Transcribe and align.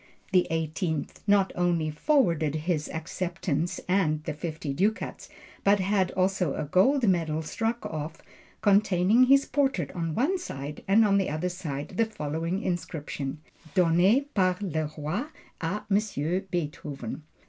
Louis 0.33 0.47
XVIII, 0.49 1.05
not 1.27 1.51
only 1.53 1.91
forwarded 1.91 2.55
his 2.55 2.89
acceptance 2.89 3.79
(and 3.87 4.23
the 4.23 4.33
fifty 4.33 4.73
ducats), 4.73 5.29
but 5.63 5.79
had 5.79 6.09
also 6.13 6.55
a 6.55 6.63
gold 6.65 7.07
medal 7.07 7.43
struck 7.43 7.85
off, 7.85 8.19
containing 8.63 9.25
his 9.25 9.45
portrait 9.45 9.91
on 9.91 10.15
one 10.15 10.39
side, 10.39 10.83
and 10.87 11.05
on 11.05 11.19
the 11.19 11.29
other, 11.29 11.49
the 11.49 12.09
following 12.11 12.63
inscription: 12.63 13.41
"Donné 13.75 14.25
par 14.33 14.57
le 14.61 14.91
Roi 14.97 15.27
à 15.61 15.83
monsieur 15.87 16.39
Beethoven." 16.49 17.21